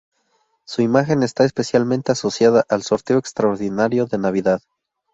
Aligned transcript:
Su 0.65 0.81
imagen 0.81 1.21
está 1.21 1.43
especialmente 1.45 2.11
asociada 2.11 2.65
al 2.69 2.81
Sorteo 2.81 3.19
Extraordinario 3.19 4.07
de 4.07 4.17
Navidad. 4.17 4.59